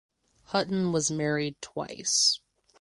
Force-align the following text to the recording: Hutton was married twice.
Hutton 0.45 0.91
was 0.91 1.11
married 1.11 1.61
twice. 1.61 2.39